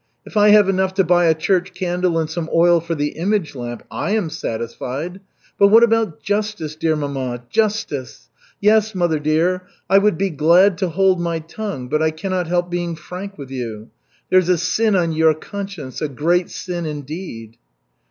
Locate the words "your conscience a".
15.11-16.07